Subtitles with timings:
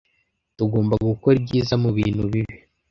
[0.57, 2.55] Tugomba gukora ibyiza mubintu bibi.